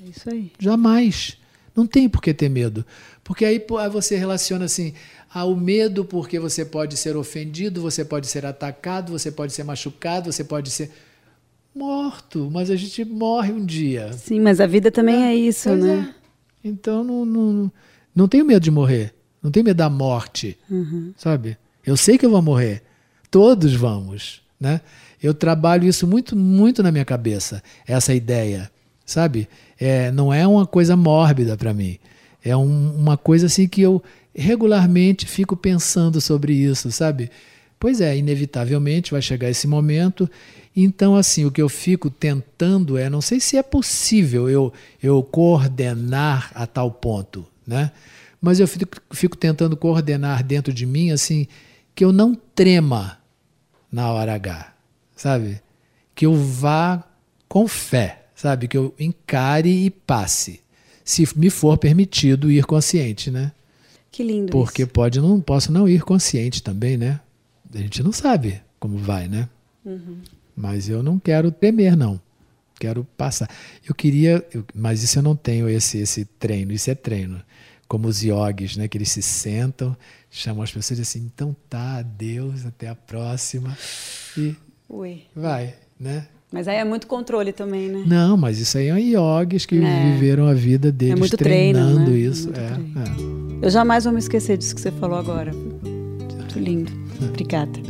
É 0.05 0.09
isso 0.09 0.29
aí. 0.29 0.51
Jamais. 0.59 1.37
Não 1.75 1.87
tem 1.87 2.09
por 2.09 2.21
que 2.21 2.35
ter 2.35 2.49
medo. 2.49 2.85
Porque 3.23 3.45
aí 3.45 3.65
você 3.93 4.17
relaciona 4.17 4.65
assim, 4.65 4.95
ah, 5.33 5.45
o 5.45 5.55
medo 5.55 6.05
porque 6.05 6.41
você 6.41 6.65
pode 6.65 6.97
ser 6.97 7.17
ofendido, 7.17 7.81
você 7.81 8.05
pode 8.05 8.27
ser 8.27 8.45
atacado, 8.45 9.13
você 9.13 9.31
pode 9.31 9.53
ser 9.53 9.63
machucado, 9.63 10.33
você 10.33 10.43
pode 10.43 10.71
ser 10.71 10.91
morto, 11.75 12.49
mas 12.53 12.71
a 12.71 12.77
gente 12.77 13.05
morre 13.05 13.53
um 13.53 13.65
dia. 13.65 14.13
Sim, 14.13 14.41
mas 14.41 14.61
a 14.61 14.67
vida 14.67 14.91
também 14.91 15.25
é, 15.25 15.35
isso, 15.35 15.69
Pois 15.69 15.85
né? 15.85 16.15
é. 16.15 16.69
Então 16.69 17.05
não, 17.05 17.25
não, 17.25 17.73
não 18.15 18.29
tenho 18.29 18.45
medo 18.45 18.61
de 18.63 18.71
morrer. 18.71 19.15
Não 19.43 19.51
tenho 19.51 19.65
medo 19.65 19.77
da 19.77 19.89
morte, 19.89 20.59
Uhum. 20.69 21.13
sabe? 21.17 21.57
Eu 21.87 21.97
sei 21.97 22.19
que 22.19 22.27
eu 22.27 22.31
vou 22.31 22.43
morrer. 22.43 22.83
Todos 23.31 23.75
vamos, 23.75 24.43
né? 24.61 24.81
Eu 25.23 25.33
trabalho 25.35 25.87
isso 25.89 26.07
muito, 26.07 26.35
muito 26.37 26.83
na 26.83 26.91
minha 26.91 27.05
cabeça, 27.05 27.63
essa 27.87 28.13
ideia, 28.15 28.71
sabe? 29.07 29.49
É, 29.79 30.11
não 30.11 30.33
é 30.35 30.47
uma 30.47 30.67
coisa 30.67 30.97
mórbida 30.97 31.57
para 31.57 31.73
mim. 31.73 31.99
É 32.45 32.57
um, 32.57 32.95
uma 32.97 33.17
coisa 33.17 33.47
assim 33.47 33.69
que 33.69 33.81
eu 33.81 34.03
regularmente 34.35 35.27
fico 35.27 35.57
pensando 35.57 36.21
sobre 36.21 36.53
isso, 36.53 36.91
sabe? 36.91 37.31
Pois 37.79 38.01
é, 38.01 38.17
inevitavelmente 38.17 39.13
vai 39.13 39.23
chegar 39.23 39.49
esse 39.49 39.67
momento. 39.67 40.29
Então, 40.75 41.17
assim, 41.17 41.45
o 41.45 41.51
que 41.51 41.63
eu 41.63 41.69
fico 41.69 42.11
tentando 42.11 42.97
é, 42.97 43.09
não 43.09 43.21
sei 43.21 43.41
se 43.41 43.57
é 43.57 43.63
possível 43.63 44.49
eu, 44.49 44.73
eu 45.03 45.23
coordenar 45.23 46.51
a 46.55 46.67
tal 46.67 46.91
ponto, 46.91 47.45
né? 47.67 47.91
Mas 48.41 48.61
eu 48.61 48.69
fico, 48.69 48.87
fico 49.11 49.37
tentando 49.37 49.77
coordenar 49.77 50.45
dentro 50.45 50.73
de 50.73 50.87
mim, 50.87 51.11
assim, 51.11 51.47
que 51.95 52.05
eu 52.05 52.13
não 52.13 52.35
trema 52.35 53.19
na 53.91 54.13
hora 54.13 54.35
H, 54.35 54.73
sabe? 55.17 55.61
Que 56.15 56.27
eu 56.27 56.35
vá 56.35 57.05
com 57.49 57.67
fé, 57.67 58.27
sabe? 58.35 58.69
Que 58.69 58.77
eu 58.77 58.95
encare 58.99 59.69
e 59.69 59.91
passe, 59.91 60.61
se 61.05 61.27
me 61.37 61.51
for 61.51 61.77
permitido 61.77 62.51
ir 62.51 62.65
consciente, 62.65 63.31
né? 63.31 63.51
Que 64.13 64.23
lindo 64.23 64.51
Porque 64.51 64.83
isso. 64.83 64.93
pode 64.93 65.21
não 65.21 65.41
posso 65.41 65.73
não 65.73 65.89
ir 65.89 66.03
consciente 66.03 66.63
também, 66.63 66.97
né? 66.97 67.21
A 67.75 67.79
gente 67.79 68.03
não 68.03 68.13
sabe 68.13 68.61
como 68.81 68.97
vai, 68.99 69.29
né? 69.29 69.49
Uhum. 69.85 70.19
Mas 70.57 70.89
eu 70.89 71.03
não 71.03 71.19
quero 71.19 71.51
temer, 71.51 71.97
não. 71.97 72.21
Quero 72.81 73.05
passar. 73.17 73.49
Eu 73.89 73.95
queria, 73.95 74.45
eu, 74.55 74.65
mas 74.75 75.03
isso 75.03 75.19
eu 75.19 75.23
não 75.23 75.35
tenho 75.35 75.69
esse 75.69 75.99
esse 75.99 76.25
treino. 76.25 76.73
Isso 76.73 76.91
é 76.91 76.95
treino, 76.95 77.41
como 77.89 78.07
os 78.09 78.23
yogis, 78.23 78.77
né? 78.77 78.87
Que 78.89 78.97
eles 78.99 79.11
se 79.11 79.21
sentam, 79.23 79.97
chamam 80.31 80.63
as 80.63 80.71
pessoas 80.71 81.01
assim, 81.01 81.21
então 81.35 81.55
tá, 81.69 81.97
adeus, 81.99 82.65
até 82.67 82.89
a 82.89 82.95
próxima 82.95 83.77
e 84.37 84.55
Ui. 84.89 85.23
vai, 85.35 85.75
né? 85.99 86.27
Mas 86.53 86.67
aí 86.67 86.77
é 86.77 86.85
muito 86.85 87.07
controle 87.07 87.53
também, 87.53 87.89
né? 87.91 88.05
Não, 88.07 88.37
mas 88.37 88.59
isso 88.59 88.79
aí 88.79 88.89
é 88.89 88.99
yogis 88.99 89.67
que 89.67 89.77
É. 89.77 90.13
viveram 90.13 90.47
a 90.47 90.55
vida 90.55 90.91
deles 90.91 91.19
muito 91.19 91.37
treino, 91.37 91.79
treinando 91.79 92.11
né? 92.11 92.17
É 92.17 92.21
isso. 92.21 92.45
muito 92.47 92.61
É, 92.61 92.69
treino. 92.71 93.01
é. 93.63 93.67
Eu 93.67 93.71
jamais 93.71 94.05
vou 94.05 94.13
me 94.13 94.19
esquecer 94.19 94.57
disso 94.57 94.75
que 94.75 94.81
você 94.81 94.91
falou 94.93 95.19
agora. 95.19 95.53
Muito 95.53 96.59
lindo. 96.59 96.93
Obrigada. 97.39 97.81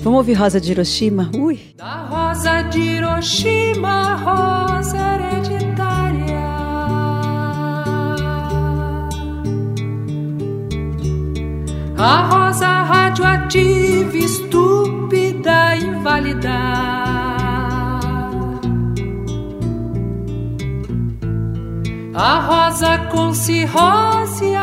Vamos 0.00 0.18
ouvir 0.18 0.34
Rosa 0.34 0.60
de 0.60 0.72
Hiroshima? 0.72 1.30
Ui. 1.34 1.74
Da 1.74 2.04
rosa 2.04 2.60
de 2.64 2.80
Hiroshima, 2.80 4.16
rosa 4.16 4.98
hereditária. 4.98 6.44
A 11.96 12.22
rosa 12.28 12.82
radioativa, 12.82 14.18
estúpida, 14.18 15.76
inválida. 15.76 16.84
A 22.14 22.40
rosa 22.40 22.98
com 23.10 23.32
cirrose, 23.32 24.53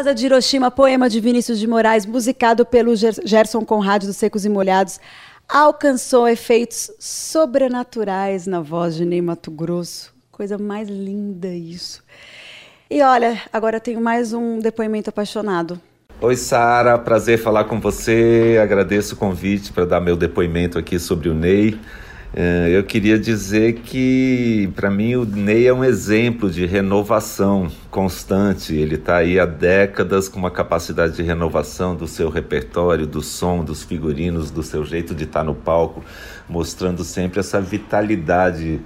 Rosa 0.00 0.14
de 0.14 0.24
Hiroshima, 0.24 0.70
poema 0.70 1.10
de 1.10 1.20
Vinícius 1.20 1.58
de 1.58 1.66
Moraes, 1.66 2.06
musicado 2.06 2.64
pelo 2.64 2.96
Ger- 2.96 3.20
Gerson 3.22 3.62
Conrad 3.66 4.02
dos 4.02 4.16
Secos 4.16 4.46
e 4.46 4.48
Molhados, 4.48 4.98
alcançou 5.46 6.26
efeitos 6.26 6.90
sobrenaturais 6.98 8.46
na 8.46 8.62
voz 8.62 8.94
de 8.94 9.04
Ney 9.04 9.20
Mato 9.20 9.50
Grosso. 9.50 10.10
Coisa 10.32 10.56
mais 10.56 10.88
linda 10.88 11.48
isso. 11.48 12.02
E 12.88 13.02
olha, 13.02 13.42
agora 13.52 13.78
tenho 13.78 14.00
mais 14.00 14.32
um 14.32 14.58
depoimento 14.58 15.10
apaixonado. 15.10 15.78
Oi, 16.18 16.34
Sara, 16.34 16.98
prazer 16.98 17.38
falar 17.38 17.64
com 17.64 17.78
você. 17.78 18.58
Agradeço 18.62 19.14
o 19.16 19.18
convite 19.18 19.70
para 19.70 19.84
dar 19.84 20.00
meu 20.00 20.16
depoimento 20.16 20.78
aqui 20.78 20.98
sobre 20.98 21.28
o 21.28 21.34
Ney. 21.34 21.78
Eh, 22.34 22.68
Eu 22.76 22.84
queria 22.84 23.18
dizer 23.18 23.74
que, 23.74 24.70
para 24.76 24.90
mim, 24.90 25.16
o 25.16 25.24
Ney 25.24 25.66
é 25.66 25.72
um 25.74 25.82
exemplo 25.84 26.48
de 26.50 26.64
renovação 26.64 27.68
constante. 27.90 28.74
Ele 28.74 28.94
está 28.94 29.16
aí 29.16 29.38
há 29.38 29.46
décadas 29.46 30.28
com 30.28 30.38
uma 30.38 30.50
capacidade 30.50 31.16
de 31.16 31.22
renovação 31.22 31.96
do 31.96 32.06
seu 32.06 32.30
repertório, 32.30 33.06
do 33.06 33.22
som, 33.22 33.64
dos 33.64 33.82
figurinos, 33.82 34.50
do 34.50 34.62
seu 34.62 34.84
jeito 34.84 35.14
de 35.14 35.24
estar 35.24 35.42
no 35.44 35.54
palco, 35.54 36.04
mostrando 36.48 37.02
sempre 37.04 37.40
essa 37.40 37.60
vitalidade 37.60 38.80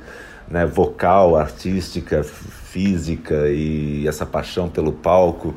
né, 0.49 0.65
vocal, 0.67 1.37
artística, 1.37 2.23
física 2.23 3.49
e 3.49 4.07
essa 4.09 4.27
paixão 4.27 4.69
pelo 4.69 4.93
palco 4.93 5.55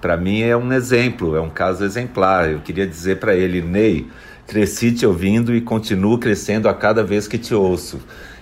para 0.00 0.16
mim 0.16 0.40
é 0.40 0.56
um 0.56 0.72
exemplo, 0.72 1.36
é 1.36 1.40
um 1.40 1.50
caso 1.50 1.84
exemplar. 1.84 2.50
Eu 2.50 2.60
queria 2.60 2.86
dizer 2.86 3.18
para 3.18 3.34
ele, 3.34 3.60
Ney, 3.60 4.06
cresci 4.50 4.90
te 4.90 5.06
ouvindo 5.06 5.54
e 5.54 5.60
continuo 5.60 6.18
crescendo 6.18 6.68
a 6.68 6.74
cada 6.74 7.04
vez 7.04 7.28
que 7.28 7.38
te 7.38 7.54
ouço. 7.54 8.00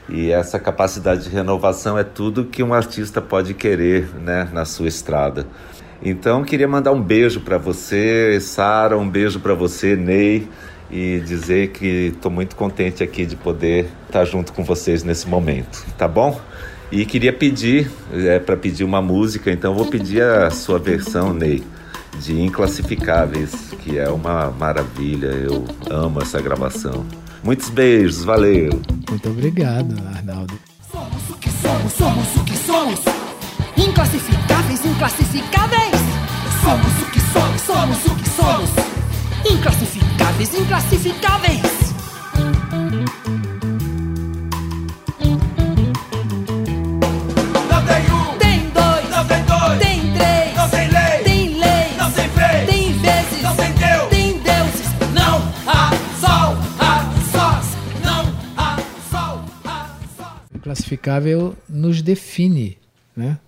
E 0.08 0.30
essa 0.30 0.58
capacidade 0.58 1.24
de 1.24 1.28
renovação 1.28 1.98
é 1.98 2.02
tudo 2.02 2.46
que 2.46 2.62
um 2.62 2.72
artista 2.72 3.20
pode 3.20 3.52
querer, 3.52 4.08
né, 4.18 4.48
na 4.50 4.64
sua 4.64 4.88
estrada. 4.88 5.46
Então, 6.02 6.42
queria 6.44 6.66
mandar 6.66 6.92
um 6.92 7.02
beijo 7.02 7.40
para 7.40 7.58
você, 7.58 8.40
Sara, 8.40 8.96
um 8.96 9.06
beijo 9.06 9.38
para 9.38 9.52
você, 9.52 9.96
Ney, 9.96 10.48
e 10.90 11.20
dizer 11.26 11.72
que 11.72 12.12
estou 12.14 12.30
muito 12.30 12.56
contente 12.56 13.02
aqui 13.02 13.26
de 13.26 13.36
poder 13.36 13.90
estar 14.06 14.24
junto 14.24 14.54
com 14.54 14.64
vocês 14.64 15.02
nesse 15.02 15.28
momento, 15.28 15.84
tá 15.98 16.08
bom? 16.08 16.40
E 16.90 17.04
queria 17.04 17.34
pedir, 17.34 17.90
é, 18.14 18.38
para 18.38 18.56
pedir 18.56 18.82
uma 18.82 19.02
música, 19.02 19.50
então 19.52 19.74
vou 19.74 19.84
pedir 19.84 20.22
a 20.22 20.48
sua 20.48 20.78
versão, 20.78 21.34
Ney, 21.34 21.62
de 22.20 22.40
Inclassificáveis, 22.40 23.52
que 23.82 23.98
é 23.98 24.08
uma 24.08 24.50
maravilha, 24.50 25.28
eu 25.28 25.64
amo 25.90 26.20
essa 26.20 26.40
gravação. 26.40 27.04
Muitos 27.42 27.70
beijos, 27.70 28.24
valeu! 28.24 28.80
Muito 29.08 29.28
obrigado, 29.28 29.94
Arnaldo. 30.14 30.54
Somos 30.90 31.30
o 31.30 31.34
que 31.34 31.50
somos, 31.50 31.92
somos 31.92 32.36
o 32.36 32.44
que 32.44 32.56
somos. 32.56 33.00
Inclassificáveis, 33.76 34.84
inclassificáveis. 34.84 36.00
Somos 36.62 37.02
o 37.02 37.10
que 37.10 37.20
somos, 37.20 37.60
somos 37.62 38.06
o 38.06 38.14
que 38.16 38.28
somos. 38.30 38.70
Inclassificáveis, 39.50 40.54
inclassificáveis. 40.54 41.78
Classificável 60.88 61.54
nos 61.68 62.00
define, 62.00 62.78
né? 63.16 63.38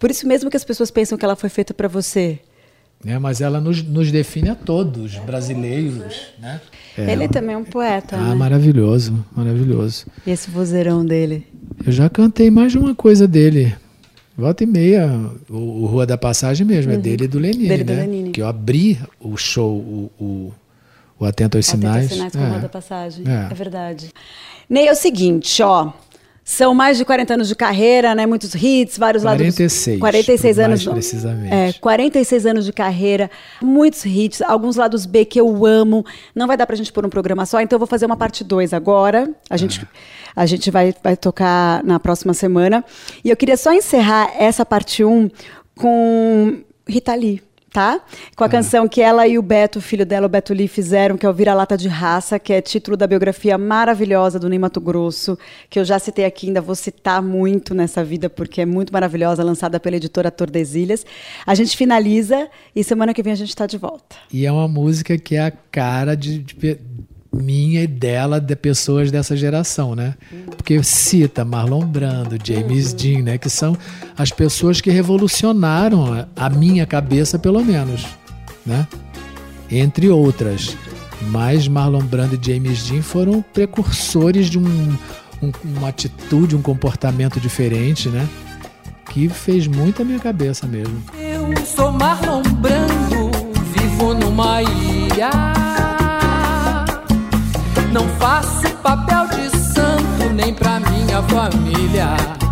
Por 0.00 0.10
isso 0.10 0.26
mesmo 0.26 0.50
que 0.50 0.56
as 0.56 0.64
pessoas 0.64 0.90
pensam 0.90 1.16
que 1.16 1.24
ela 1.24 1.36
foi 1.36 1.48
feita 1.48 1.72
para 1.72 1.86
você. 1.88 2.38
né? 3.04 3.18
Mas 3.18 3.40
ela 3.40 3.60
nos, 3.60 3.82
nos 3.82 4.10
define 4.10 4.50
a 4.50 4.54
todos, 4.56 5.16
brasileiros, 5.18 6.32
né? 6.40 6.60
É, 6.96 7.12
Ele 7.12 7.28
também 7.28 7.54
é 7.54 7.58
um 7.58 7.64
poeta, 7.64 8.16
Ah, 8.16 8.30
né? 8.30 8.34
maravilhoso, 8.34 9.24
maravilhoso. 9.36 10.06
E 10.26 10.30
esse 10.32 10.50
vozeirão 10.50 11.04
dele. 11.06 11.46
Eu 11.86 11.92
já 11.92 12.08
cantei 12.08 12.50
mais 12.50 12.72
de 12.72 12.78
uma 12.78 12.94
coisa 12.94 13.28
dele. 13.28 13.74
Volta 14.36 14.64
e 14.64 14.66
meia, 14.66 15.08
o, 15.48 15.54
o 15.82 15.86
Rua 15.86 16.04
da 16.06 16.18
Passagem 16.18 16.66
mesmo, 16.66 16.92
é 16.92 16.96
dele 16.96 17.24
e 17.24 17.28
do 17.28 17.38
Lenine, 17.38 17.62
Uhum. 17.64 17.68
Dele 17.68 17.82
e 17.82 17.84
do 17.84 17.92
né? 17.92 18.00
Lenine. 18.02 18.30
Que 18.30 18.42
eu 18.42 18.46
abri 18.48 18.98
o 19.20 19.36
show, 19.36 19.76
o, 19.78 20.10
o, 20.18 20.52
o 21.20 21.24
Atento 21.24 21.56
aos 21.56 21.66
Sinais. 21.66 22.10
sinais 22.12 22.32
com 22.32 22.38
É. 22.42 22.48
Rua 22.48 22.58
da 22.60 22.68
Passagem. 22.68 23.24
É. 23.28 23.48
É. 23.50 23.54
verdade. 23.54 24.10
Ney, 24.68 24.86
é 24.88 24.92
o 24.92 24.96
seguinte, 24.96 25.62
ó. 25.62 25.92
São 26.48 26.74
mais 26.74 26.96
de 26.96 27.04
40 27.04 27.34
anos 27.34 27.48
de 27.48 27.54
carreira, 27.54 28.14
né? 28.14 28.24
Muitos 28.24 28.54
hits, 28.54 28.96
vários 28.96 29.22
lados. 29.22 29.38
46, 29.38 30.00
46 30.00 30.56
mais 30.56 30.66
anos. 30.66 30.84
precisamente. 30.86 31.52
É, 31.52 31.74
46 31.74 32.46
anos 32.46 32.64
de 32.64 32.72
carreira, 32.72 33.30
muitos 33.60 34.02
hits, 34.06 34.40
alguns 34.40 34.74
lados 34.74 35.04
B 35.04 35.26
que 35.26 35.38
eu 35.38 35.66
amo. 35.66 36.06
Não 36.34 36.46
vai 36.46 36.56
dar 36.56 36.64
pra 36.64 36.74
gente 36.74 36.90
pôr 36.90 37.04
um 37.04 37.10
programa 37.10 37.44
só, 37.44 37.60
então 37.60 37.76
eu 37.76 37.78
vou 37.78 37.86
fazer 37.86 38.06
uma 38.06 38.16
parte 38.16 38.42
2 38.42 38.72
agora. 38.72 39.30
A 39.50 39.58
gente, 39.58 39.86
a 40.34 40.46
gente 40.46 40.70
vai, 40.70 40.94
vai 41.04 41.18
tocar 41.18 41.84
na 41.84 42.00
próxima 42.00 42.32
semana. 42.32 42.82
E 43.22 43.28
eu 43.28 43.36
queria 43.36 43.58
só 43.58 43.70
encerrar 43.70 44.32
essa 44.38 44.64
parte 44.64 45.04
1 45.04 45.06
um 45.06 45.30
com 45.74 46.62
Rita 46.88 47.14
Lee. 47.14 47.42
Tá? 47.70 48.00
Com 48.34 48.44
a 48.44 48.48
canção 48.48 48.88
que 48.88 49.00
ela 49.00 49.26
e 49.28 49.38
o 49.38 49.42
Beto, 49.42 49.78
o 49.78 49.82
filho 49.82 50.06
dela, 50.06 50.26
o 50.26 50.28
Beto 50.28 50.54
Lee, 50.54 50.66
fizeram, 50.66 51.18
que 51.18 51.26
é 51.26 51.28
o 51.28 51.34
Vira-Lata 51.34 51.76
de 51.76 51.86
Raça, 51.86 52.38
que 52.38 52.52
é 52.52 52.62
título 52.62 52.96
da 52.96 53.06
biografia 53.06 53.58
maravilhosa 53.58 54.38
do 54.38 54.48
Ney 54.48 54.58
Mato 54.58 54.80
Grosso, 54.80 55.38
que 55.68 55.78
eu 55.78 55.84
já 55.84 55.98
citei 55.98 56.24
aqui, 56.24 56.46
ainda 56.46 56.62
vou 56.62 56.74
citar 56.74 57.20
muito 57.20 57.74
nessa 57.74 58.02
vida, 58.02 58.30
porque 58.30 58.62
é 58.62 58.66
muito 58.66 58.90
maravilhosa, 58.90 59.44
lançada 59.44 59.78
pela 59.78 59.96
editora 59.96 60.30
Tordesilhas. 60.30 61.04
A 61.46 61.54
gente 61.54 61.76
finaliza 61.76 62.48
e 62.74 62.82
semana 62.82 63.12
que 63.12 63.22
vem 63.22 63.34
a 63.34 63.36
gente 63.36 63.50
está 63.50 63.66
de 63.66 63.76
volta. 63.76 64.16
E 64.32 64.46
é 64.46 64.50
uma 64.50 64.66
música 64.66 65.18
que 65.18 65.36
é 65.36 65.44
a 65.44 65.50
cara 65.50 66.16
de, 66.16 66.38
de 66.38 66.54
minha 67.32 67.82
e 67.82 67.86
dela, 67.86 68.40
de 68.40 68.56
pessoas 68.56 69.10
dessa 69.10 69.36
geração, 69.36 69.94
né? 69.94 70.14
Porque 70.68 70.84
cita 70.84 71.46
Marlon 71.46 71.86
Brando, 71.86 72.36
James 72.44 72.92
Dean, 72.92 73.22
né? 73.22 73.38
Que 73.38 73.48
são 73.48 73.74
as 74.18 74.30
pessoas 74.30 74.82
que 74.82 74.90
revolucionaram 74.90 76.26
a 76.36 76.50
minha 76.50 76.84
cabeça, 76.84 77.38
pelo 77.38 77.64
menos, 77.64 78.06
né? 78.66 78.86
Entre 79.70 80.10
outras. 80.10 80.76
Mas 81.30 81.66
Marlon 81.66 82.02
Brando 82.02 82.38
e 82.38 82.46
James 82.46 82.82
Dean 82.82 83.00
foram 83.00 83.40
precursores 83.40 84.50
de 84.50 84.58
um, 84.58 84.94
um, 85.42 85.50
uma 85.64 85.88
atitude, 85.88 86.54
um 86.54 86.60
comportamento 86.60 87.40
diferente, 87.40 88.10
né? 88.10 88.28
Que 89.08 89.26
fez 89.30 89.66
muito 89.66 90.02
a 90.02 90.04
minha 90.04 90.18
cabeça 90.18 90.66
mesmo. 90.66 91.02
Eu 91.18 91.64
sou 91.64 91.90
Marlon 91.92 92.42
Brando, 92.42 93.30
vivo 93.72 94.12
numa 94.12 94.60
ilha. 94.60 95.30
Não 97.90 98.06
faço 98.18 98.68
papel 98.82 99.28
de 99.28 99.37
família. 101.22 102.47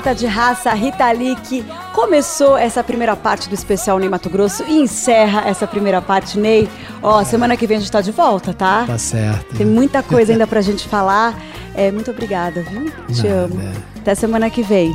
Vira-lata 0.00 0.14
de 0.14 0.26
raça, 0.26 0.72
Rita 0.72 1.12
Lee, 1.12 1.36
que 1.36 1.62
começou 1.92 2.56
essa 2.56 2.82
primeira 2.82 3.14
parte 3.14 3.50
do 3.50 3.54
especial 3.54 3.98
Ney 3.98 4.08
Mato 4.08 4.30
Grosso 4.30 4.64
e 4.66 4.80
encerra 4.80 5.42
essa 5.46 5.66
primeira 5.66 6.00
parte, 6.00 6.38
Ney. 6.38 6.70
Ó, 7.02 7.22
semana 7.22 7.54
que 7.54 7.66
vem 7.66 7.76
a 7.76 7.80
gente 7.80 7.92
tá 7.92 8.00
de 8.00 8.10
volta, 8.10 8.54
tá? 8.54 8.84
Tá 8.86 8.96
certo. 8.96 9.54
Tem 9.56 9.66
muita 9.66 10.02
coisa 10.02 10.32
ainda 10.32 10.46
pra 10.46 10.62
gente 10.62 10.88
falar. 10.88 11.38
É, 11.74 11.92
muito 11.92 12.10
obrigada, 12.10 12.62
viu? 12.62 12.90
Te 13.12 13.26
Nada. 13.28 13.44
amo. 13.44 13.60
Até 13.98 14.14
semana 14.14 14.48
que 14.48 14.62
vem. 14.62 14.90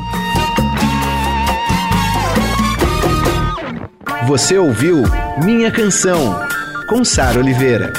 Você 4.27 4.57
ouviu 4.57 5.03
Minha 5.43 5.69
Canção, 5.69 6.39
com 6.89 7.05
Sara 7.05 7.37
Oliveira. 7.37 7.93